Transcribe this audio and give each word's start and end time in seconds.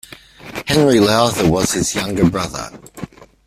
Henry 0.65 0.99
Lowther 0.99 1.47
was 1.47 1.73
his 1.73 1.93
younger 1.93 2.27
brother. 2.27 2.71